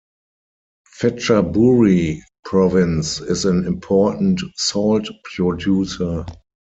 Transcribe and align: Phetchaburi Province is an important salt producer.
Phetchaburi 0.99 2.21
Province 2.43 3.19
is 3.21 3.45
an 3.45 3.67
important 3.67 4.41
salt 4.57 5.07
producer. 5.25 6.25